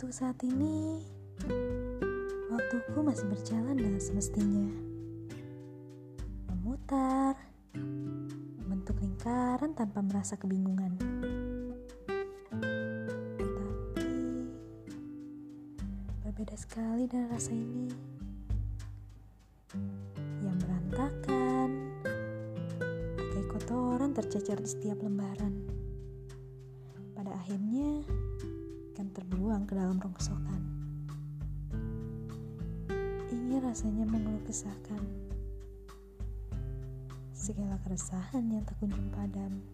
[0.00, 0.96] Untuk saat ini,
[2.48, 4.72] waktuku masih berjalan dengan semestinya.
[6.48, 7.36] Memutar,
[8.64, 10.96] membentuk lingkaran tanpa merasa kebingungan.
[13.44, 14.08] Tetapi,
[16.24, 17.92] berbeda sekali dengan rasa ini.
[20.40, 21.68] Yang berantakan,
[23.20, 25.60] pakai kotoran tercecer di setiap lembaran.
[27.12, 28.00] Pada akhirnya,
[29.00, 30.60] akan terbuang ke dalam rongsokan.
[33.32, 35.00] Ingin rasanya mengeluh kesahkan
[37.32, 39.64] segala keresahan yang tak kunjung padam.